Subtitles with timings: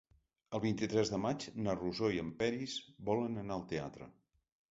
[0.57, 2.75] El vint-i-tres de maig na Rosó i en Peris
[3.11, 4.09] volen anar al teatre.